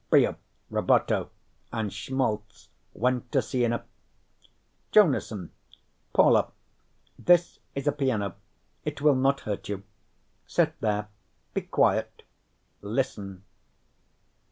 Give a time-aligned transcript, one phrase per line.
[0.09, 0.35] Brio,
[0.71, 1.29] Rubato
[1.71, 3.85] and Schmalz went to sea in a
[4.91, 5.51] Jonason,
[6.11, 6.51] Paula,
[7.19, 8.33] this is a piano.
[8.83, 9.83] It will not hurt you.
[10.47, 11.09] Sit there,
[11.53, 12.23] be quiet,
[12.81, 13.43] listen."